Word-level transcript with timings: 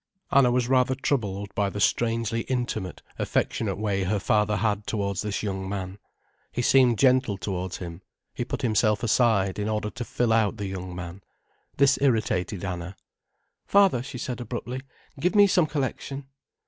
Anna 0.31 0.49
was 0.49 0.67
rather 0.67 0.95
troubled 0.95 1.53
by 1.53 1.69
the 1.69 1.79
strangely 1.79 2.41
intimate, 2.49 3.03
affectionate 3.19 3.75
way 3.77 4.01
her 4.01 4.17
father 4.17 4.55
had 4.55 4.87
towards 4.87 5.21
this 5.21 5.43
young 5.43 5.69
man. 5.69 5.99
He 6.51 6.63
seemed 6.63 6.97
gentle 6.97 7.37
towards 7.37 7.77
him, 7.77 8.01
he 8.33 8.43
put 8.43 8.63
himself 8.63 9.03
aside 9.03 9.59
in 9.59 9.69
order 9.69 9.91
to 9.91 10.03
fill 10.03 10.33
out 10.33 10.57
the 10.57 10.65
young 10.65 10.95
man. 10.95 11.21
This 11.77 11.99
irritated 12.01 12.65
Anna. 12.65 12.95
"Father," 13.67 14.01
she 14.01 14.17
said 14.17 14.41
abruptly, 14.41 14.81
"give 15.19 15.35
me 15.35 15.45
some 15.45 15.67
collection." 15.67 16.25